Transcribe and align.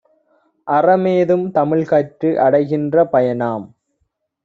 அறமேதும் 0.67 1.45
தமிழ்கற்று 1.51 2.31
அடைகின்ற 2.39 3.07
பயனாம். 3.13 3.67